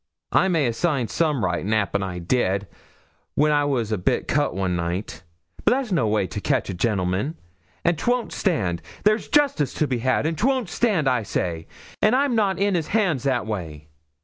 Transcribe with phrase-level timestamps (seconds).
[0.31, 2.65] I may a' signed some writing 'appen I did
[3.35, 5.21] when I was a bit cut one night.
[5.63, 7.37] But that's no way to catch a gentleman,
[7.85, 8.81] and 'twon't stand.
[9.03, 11.67] There's justice to be had, and 'twon't stand, I say;
[12.01, 13.89] and I'm not in 'is hands that way.